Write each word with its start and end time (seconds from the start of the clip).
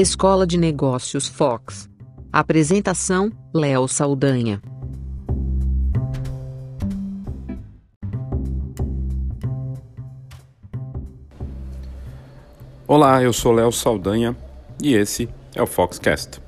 Escola 0.00 0.46
de 0.46 0.56
Negócios 0.56 1.28
Fox. 1.28 1.86
Apresentação: 2.32 3.30
Léo 3.52 3.86
Saldanha. 3.86 4.62
Olá, 12.88 13.22
eu 13.22 13.30
sou 13.34 13.52
Léo 13.52 13.70
Saldanha 13.70 14.34
e 14.82 14.94
esse 14.94 15.28
é 15.54 15.62
o 15.62 15.66
Foxcast. 15.66 16.40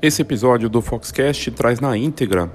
Esse 0.00 0.22
episódio 0.22 0.70
do 0.70 0.80
Foxcast 0.80 1.50
traz 1.50 1.80
na 1.80 1.98
íntegra 1.98 2.50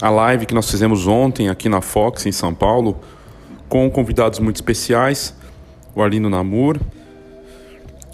a 0.00 0.10
live 0.10 0.46
que 0.46 0.54
nós 0.54 0.70
fizemos 0.70 1.06
ontem 1.06 1.48
aqui 1.48 1.68
na 1.68 1.80
Fox 1.80 2.26
em 2.26 2.32
São 2.32 2.54
Paulo 2.54 3.00
com 3.68 3.90
convidados 3.90 4.38
muito 4.38 4.56
especiais, 4.56 5.34
o 5.94 6.02
Arlindo 6.02 6.28
Namur, 6.28 6.78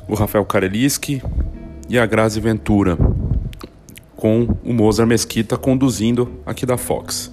o 0.09 0.15
Rafael 0.15 0.45
Kareliski 0.45 1.23
e 1.89 1.99
a 1.99 2.07
Grazi 2.07 2.41
Ventura, 2.41 2.97
com 4.17 4.49
o 4.65 4.73
Mozart 4.73 5.09
Mesquita 5.09 5.57
conduzindo 5.57 6.41
aqui 6.47 6.65
da 6.65 6.77
Fox. 6.77 7.33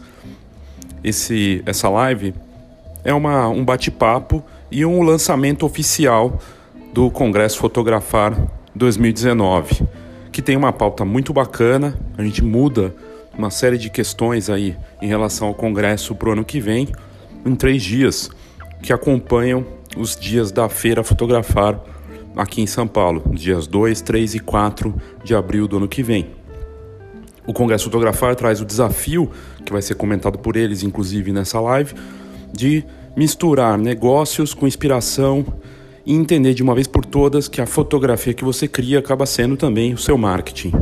Esse, 1.04 1.62
essa 1.66 1.90
live 1.90 2.34
é 3.04 3.14
uma, 3.14 3.48
um 3.48 3.64
bate-papo 3.64 4.44
e 4.72 4.86
um 4.86 5.04
lançamento 5.04 5.66
oficial 5.66 6.40
do 6.94 7.12
Congresso 7.12 7.60
Fotografar 7.60 8.36
2019 8.76 9.88
que 10.38 10.42
tem 10.44 10.56
uma 10.56 10.72
pauta 10.72 11.04
muito 11.04 11.34
bacana. 11.34 11.98
A 12.16 12.22
gente 12.22 12.44
muda 12.44 12.94
uma 13.38 13.50
série 13.52 13.78
de 13.78 13.90
questões 13.90 14.50
aí 14.50 14.76
em 15.02 15.08
relação 15.08 15.48
ao 15.48 15.54
Congresso 15.54 16.16
para 16.16 16.30
o 16.30 16.32
ano 16.32 16.44
que 16.44 16.60
vem, 16.60 16.88
em 17.46 17.56
três 17.56 17.84
dias, 17.84 18.30
que 18.82 18.92
acompanham 18.92 19.66
os 19.96 20.16
dias 20.16 20.52
da 20.52 20.68
Feira 20.68 21.04
Fotografar 21.04 21.80
aqui 22.36 22.62
em 22.62 22.68
São 22.68 22.88
Paulo, 22.88 23.24
dias 23.34 23.68
2, 23.68 24.02
3 24.02 24.36
e 24.36 24.40
4 24.40 24.94
de 25.24 25.36
abril 25.36 25.68
do 25.68 25.78
ano 25.78 25.88
que 25.88 26.04
vem. 26.04 26.28
O 27.46 27.54
Congresso 27.54 27.86
Fotografar 27.86 28.36
traz 28.36 28.60
o 28.60 28.66
desafio, 28.66 29.32
que 29.66 29.72
vai 29.72 29.82
ser 29.82 29.96
comentado 29.96 30.38
por 30.38 30.56
eles, 30.56 30.84
inclusive 30.84 31.32
nessa 31.32 31.60
live, 31.60 31.94
de 32.52 32.84
misturar 33.16 33.78
negócios 33.78 34.54
com 34.54 34.68
inspiração 34.68 35.46
e 36.06 36.14
entender 36.14 36.54
de 36.54 36.62
uma 36.62 36.76
vez 36.76 36.88
por 36.88 37.06
todas 37.06 37.48
que 37.48 37.62
a 37.62 37.66
fotografia 37.66 38.34
que 38.34 38.44
você 38.44 38.68
cria 38.68 39.00
acaba 39.00 39.26
sendo 39.26 39.56
também 39.58 39.94
o 39.94 39.98
seu 39.98 40.18
marketing. 40.18 40.74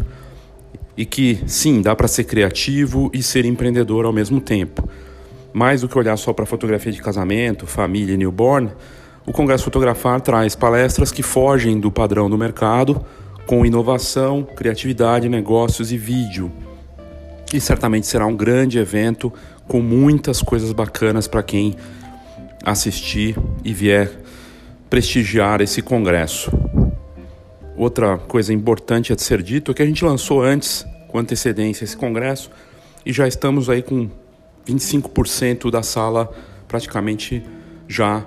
E 0.97 1.05
que 1.05 1.43
sim, 1.47 1.81
dá 1.81 1.95
para 1.95 2.07
ser 2.07 2.23
criativo 2.23 3.09
e 3.13 3.21
ser 3.21 3.45
empreendedor 3.45 4.05
ao 4.05 4.13
mesmo 4.13 4.39
tempo. 4.39 4.87
Mais 5.53 5.81
do 5.81 5.87
que 5.87 5.97
olhar 5.97 6.17
só 6.17 6.33
para 6.33 6.45
fotografia 6.45 6.91
de 6.91 7.01
casamento, 7.01 7.65
família 7.65 8.13
e 8.13 8.17
newborn, 8.17 8.71
o 9.25 9.31
Congresso 9.31 9.63
Fotografar 9.63 10.21
traz 10.21 10.55
palestras 10.55 11.11
que 11.11 11.23
fogem 11.23 11.79
do 11.79 11.91
padrão 11.91 12.29
do 12.29 12.37
mercado, 12.37 13.03
com 13.45 13.65
inovação, 13.65 14.43
criatividade, 14.43 15.27
negócios 15.27 15.91
e 15.91 15.97
vídeo. 15.97 16.51
E 17.53 17.59
certamente 17.59 18.05
será 18.05 18.25
um 18.25 18.35
grande 18.35 18.77
evento 18.77 19.31
com 19.67 19.81
muitas 19.81 20.41
coisas 20.41 20.71
bacanas 20.71 21.27
para 21.27 21.41
quem 21.41 21.75
assistir 22.63 23.37
e 23.63 23.73
vier 23.73 24.11
prestigiar 24.89 25.61
esse 25.61 25.81
congresso. 25.81 26.51
Outra 27.77 28.17
coisa 28.17 28.53
importante 28.53 29.11
a 29.11 29.17
ser 29.17 29.41
dito 29.41 29.71
é 29.71 29.73
que 29.73 29.81
a 29.81 29.85
gente 29.85 30.05
lançou 30.05 30.41
antes, 30.41 30.85
com 31.09 31.19
antecedência, 31.19 31.83
esse 31.83 31.97
congresso 31.97 32.49
e 33.05 33.11
já 33.11 33.27
estamos 33.27 33.69
aí 33.69 33.81
com 33.81 34.09
25% 34.65 35.69
da 35.69 35.83
sala 35.83 36.33
praticamente 36.67 37.43
já 37.87 38.25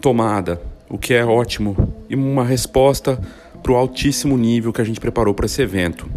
tomada, 0.00 0.60
o 0.88 0.98
que 0.98 1.14
é 1.14 1.24
ótimo 1.24 1.94
e 2.08 2.14
uma 2.14 2.44
resposta 2.44 3.20
para 3.62 3.72
o 3.72 3.76
altíssimo 3.76 4.36
nível 4.36 4.72
que 4.72 4.80
a 4.80 4.84
gente 4.84 5.00
preparou 5.00 5.32
para 5.32 5.46
esse 5.46 5.62
evento. 5.62 6.08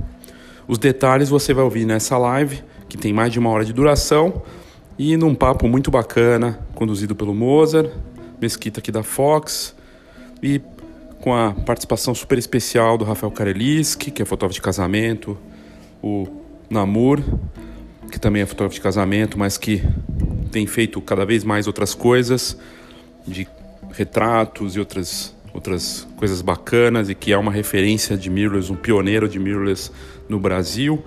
Os 0.68 0.78
detalhes 0.78 1.30
você 1.30 1.54
vai 1.54 1.64
ouvir 1.64 1.86
nessa 1.86 2.18
live, 2.18 2.64
que 2.90 2.98
tem 2.98 3.14
mais 3.14 3.32
de 3.32 3.40
uma 3.40 3.50
hora 3.50 3.64
de 3.64 3.72
duração, 3.72 4.42
e 4.98 5.16
num 5.16 5.36
papo 5.36 5.68
muito 5.68 5.92
bacana, 5.92 6.60
conduzido 6.74 7.16
pelo 7.16 7.34
Mozart, 7.34 7.92
Mesquita 8.42 8.80
aqui 8.80 8.92
da 8.92 9.04
Fox 9.04 9.76
e 10.44 10.60
com 11.26 11.34
a 11.34 11.54
participação 11.54 12.14
super 12.14 12.38
especial 12.38 13.00
do 13.00 13.04
Rafael 13.04 13.32
Kareliski, 13.32 14.12
que 14.12 14.22
é 14.22 14.26
fotógrafo 14.26 14.54
de 14.54 14.62
casamento, 14.62 15.36
o 16.00 16.28
Namur, 16.70 17.20
que 18.12 18.20
também 18.20 18.44
é 18.44 18.46
fotógrafo 18.46 18.76
de 18.76 18.82
casamento, 18.82 19.36
mas 19.36 19.58
que 19.58 19.82
tem 20.52 20.68
feito 20.68 21.02
cada 21.02 21.26
vez 21.26 21.44
mais 21.44 21.66
outras 21.66 21.96
coisas, 21.96 22.56
de 23.26 23.48
retratos 23.92 24.76
e 24.76 24.80
outras, 24.80 25.36
outras 25.52 26.08
coisas 26.16 26.44
bacanas, 26.44 27.10
e 27.10 27.16
que 27.16 27.34
é 27.34 27.38
uma 27.40 27.52
referência 27.52 28.16
de 28.16 28.30
mirrorless, 28.30 28.72
um 28.72 28.76
pioneiro 28.76 29.28
de 29.28 29.40
mirrorless 29.40 29.90
no 30.30 30.40
Brasil. 30.40 31.04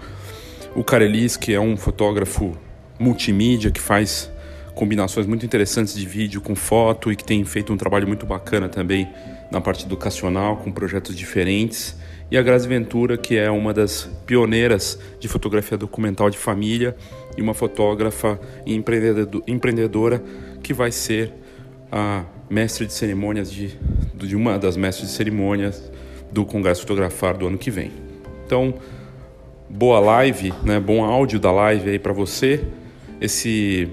O 0.75 0.83
Kareliski 0.83 1.55
é 1.55 1.61
um 1.61 1.77
fotógrafo 1.77 2.59
multimídia 2.99 3.71
que 3.71 3.81
faz 3.81 4.29
combinações 4.79 5.27
muito 5.27 5.45
interessantes 5.45 5.93
de 5.93 6.07
vídeo 6.07 6.41
com 6.41 6.55
foto 6.55 7.11
e 7.11 7.17
que 7.17 7.25
tem 7.25 7.45
feito 7.45 7.73
um 7.73 7.77
trabalho 7.77 8.07
muito 8.07 8.25
bacana 8.25 8.69
também 8.69 9.09
na 9.51 9.61
parte 9.61 9.85
educacional, 9.85 10.59
com 10.59 10.71
projetos 10.71 11.17
diferentes. 11.17 11.97
E 12.31 12.39
a 12.39 12.43
Grazi 12.43 12.69
Ventura, 12.69 13.19
que 13.19 13.37
é 13.37 13.51
uma 13.51 13.75
das 13.75 14.09
pioneiras 14.25 14.97
de 15.19 15.27
fotografia 15.27 15.77
documental 15.77 16.31
de 16.31 16.39
família 16.39 16.95
e 17.37 17.43
uma 17.43 17.55
fotógrafa 17.55 18.39
e 18.65 18.81
empreendedora 19.49 20.23
que 20.63 20.73
vai 20.73 20.93
ser 20.93 21.33
a 21.91 22.25
mestre 22.49 22.87
de 22.87 22.93
cerimônias 22.93 23.51
de, 23.51 23.77
de 24.15 24.37
uma 24.37 24.61
das 24.61 24.77
mestres 24.77 25.09
de 25.11 25.17
cerimônias 25.17 25.91
do 26.31 26.45
Congresso 26.45 26.83
Fotografar 26.83 27.37
do 27.37 27.49
ano 27.49 27.59
que 27.59 27.71
vem. 27.71 27.91
Então, 28.47 28.75
boa 29.69 29.99
live, 29.99 30.55
né? 30.63 30.79
bom 30.79 31.03
áudio 31.03 31.41
da 31.41 31.51
live 31.51 31.91
aí 31.91 31.99
para 31.99 32.13
você. 32.13 32.65
Esse 33.21 33.91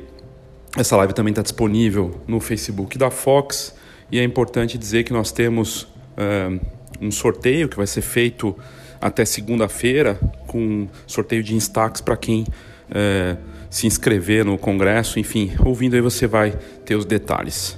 essa 0.76 0.96
live 0.98 1.14
também 1.14 1.32
está 1.32 1.42
disponível 1.42 2.22
no 2.28 2.40
Facebook 2.40 2.98
da 2.98 3.10
Fox 3.10 3.74
e 4.12 4.20
é 4.20 4.24
importante 4.24 4.78
dizer 4.78 5.04
que 5.04 5.14
nós 5.14 5.32
temos 5.32 5.84
uh, 5.84 6.60
um 7.02 7.12
sorteio 7.12 7.70
que 7.70 7.78
vai 7.78 7.88
ser 7.88 8.02
feito 8.02 8.56
até 9.02 9.24
segunda-feira 9.24 10.20
com 10.48 10.88
sorteio 11.08 11.44
de 11.44 11.56
instax 11.56 12.02
para 12.02 12.18
quem 12.18 12.42
uh, 12.44 13.38
se 13.70 13.88
inscrever 13.88 14.44
no 14.44 14.58
congresso. 14.58 15.20
Enfim, 15.20 15.52
ouvindo 15.64 15.96
aí 15.96 16.02
você 16.02 16.28
vai 16.28 16.52
ter 16.86 16.96
os 16.96 17.06
detalhes. 17.06 17.78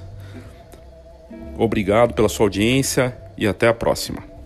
Obrigado 1.56 2.14
pela 2.14 2.28
sua 2.28 2.46
audiência 2.46 3.16
e 3.36 3.46
até 3.46 3.68
a 3.68 3.74
próxima. 3.74 4.37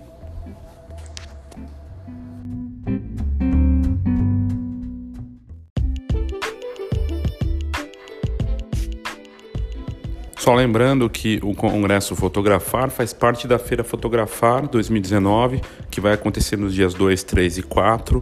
Só 10.43 10.55
lembrando 10.57 11.09
que 11.09 11.39
o 11.41 11.55
Congresso 11.55 12.17
Fotografar 12.17 12.91
faz 12.91 13.13
parte 13.13 13.47
da 13.47 13.61
Feira 13.61 13.85
Fotografar 13.85 14.67
2019, 14.67 15.61
que 15.89 16.01
vai 16.01 16.15
acontecer 16.15 16.57
nos 16.57 16.75
dias 16.75 16.95
2, 16.95 17.23
3 17.23 17.59
e 17.59 17.63
4, 17.63 18.21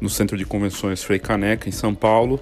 no 0.00 0.08
Centro 0.08 0.36
de 0.36 0.44
Convenções 0.44 1.02
Frei 1.02 1.18
Caneca, 1.18 1.68
em 1.68 1.72
São 1.72 1.96
Paulo. 1.96 2.38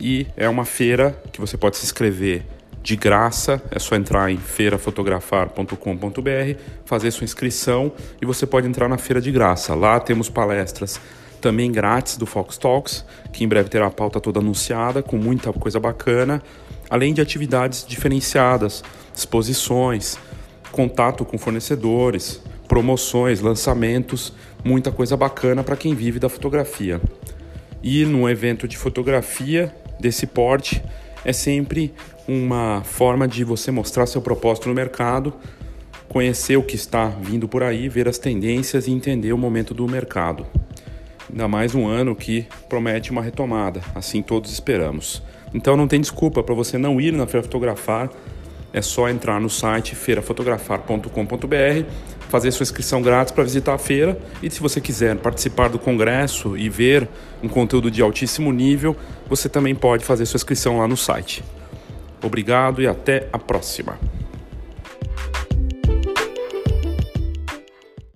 E 0.00 0.26
é 0.34 0.48
uma 0.48 0.64
feira 0.64 1.14
que 1.30 1.42
você 1.42 1.58
pode 1.58 1.76
se 1.76 1.84
inscrever 1.84 2.46
de 2.82 2.96
graça, 2.96 3.62
é 3.70 3.78
só 3.78 3.96
entrar 3.96 4.30
em 4.30 4.38
feirafotografar.com.br, 4.38 6.58
fazer 6.86 7.10
sua 7.10 7.26
inscrição 7.26 7.92
e 8.18 8.24
você 8.24 8.46
pode 8.46 8.66
entrar 8.66 8.88
na 8.88 8.96
feira 8.96 9.20
de 9.20 9.30
graça. 9.30 9.74
Lá 9.74 10.00
temos 10.00 10.30
palestras 10.30 10.98
também 11.38 11.70
grátis 11.70 12.16
do 12.16 12.24
Fox 12.24 12.56
Talks, 12.56 13.04
que 13.30 13.44
em 13.44 13.48
breve 13.48 13.68
terá 13.68 13.88
a 13.88 13.90
pauta 13.90 14.18
toda 14.18 14.40
anunciada, 14.40 15.02
com 15.02 15.18
muita 15.18 15.52
coisa 15.52 15.78
bacana 15.78 16.42
além 16.88 17.12
de 17.12 17.20
atividades 17.20 17.84
diferenciadas, 17.86 18.82
exposições, 19.14 20.18
contato 20.70 21.24
com 21.24 21.38
fornecedores, 21.38 22.40
promoções, 22.66 23.40
lançamentos, 23.40 24.32
muita 24.64 24.90
coisa 24.90 25.16
bacana 25.16 25.62
para 25.62 25.76
quem 25.76 25.94
vive 25.94 26.18
da 26.18 26.28
fotografia. 26.28 27.00
E 27.82 28.04
num 28.04 28.28
evento 28.28 28.66
de 28.66 28.76
fotografia 28.76 29.74
desse 30.00 30.26
porte 30.26 30.82
é 31.24 31.32
sempre 31.32 31.92
uma 32.26 32.82
forma 32.82 33.28
de 33.28 33.44
você 33.44 33.70
mostrar 33.70 34.06
seu 34.06 34.22
propósito 34.22 34.68
no 34.68 34.74
mercado, 34.74 35.34
conhecer 36.08 36.56
o 36.56 36.62
que 36.62 36.76
está 36.76 37.08
vindo 37.08 37.46
por 37.46 37.62
aí, 37.62 37.88
ver 37.88 38.08
as 38.08 38.18
tendências 38.18 38.86
e 38.86 38.90
entender 38.90 39.32
o 39.32 39.38
momento 39.38 39.74
do 39.74 39.86
mercado. 39.86 40.46
Ainda 41.30 41.48
mais 41.48 41.74
um 41.74 41.86
ano 41.86 42.14
que 42.14 42.46
promete 42.68 43.10
uma 43.10 43.22
retomada, 43.22 43.80
assim 43.94 44.22
todos 44.22 44.52
esperamos. 44.52 45.22
Então 45.54 45.76
não 45.76 45.88
tem 45.88 46.00
desculpa 46.00 46.42
para 46.42 46.54
você 46.54 46.76
não 46.76 47.00
ir 47.00 47.12
na 47.12 47.26
Feira 47.26 47.44
Fotografar 47.44 48.10
é 48.74 48.82
só 48.82 49.08
entrar 49.08 49.40
no 49.40 49.48
site 49.48 49.94
feirafotografar.com.br, 49.94 51.88
fazer 52.28 52.50
sua 52.50 52.64
inscrição 52.64 53.00
grátis 53.00 53.32
para 53.32 53.44
visitar 53.44 53.74
a 53.74 53.78
feira 53.78 54.18
e 54.42 54.50
se 54.50 54.60
você 54.60 54.80
quiser 54.80 55.16
participar 55.16 55.68
do 55.68 55.78
congresso 55.78 56.56
e 56.56 56.68
ver 56.68 57.08
um 57.40 57.48
conteúdo 57.48 57.88
de 57.88 58.02
altíssimo 58.02 58.52
nível, 58.52 58.96
você 59.28 59.48
também 59.48 59.76
pode 59.76 60.04
fazer 60.04 60.26
sua 60.26 60.38
inscrição 60.38 60.78
lá 60.78 60.88
no 60.88 60.96
site. 60.96 61.44
Obrigado 62.20 62.82
e 62.82 62.88
até 62.88 63.28
a 63.32 63.38
próxima. 63.38 63.96